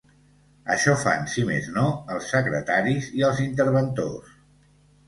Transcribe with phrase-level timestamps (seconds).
[0.75, 1.85] Això fan, si més no,
[2.17, 4.35] els secretaris i els interventors.